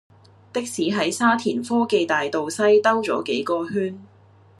[0.51, 3.99] 的士喺沙田科技大道西兜左幾個圈